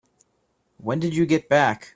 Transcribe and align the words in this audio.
When 0.77 0.99
did 0.99 1.15
you 1.15 1.25
get 1.27 1.47
back? 1.47 1.89